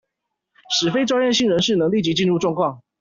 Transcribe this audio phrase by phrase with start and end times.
[0.71, 2.81] 使非專業性人士能立即進入狀況